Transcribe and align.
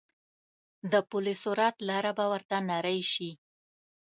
د 0.91 0.93
پل 1.09 1.25
صراط 1.43 1.75
لاره 1.89 2.11
به 2.17 2.25
ورته 2.31 2.55
نرۍ 2.69 3.01
شي. 3.13 3.31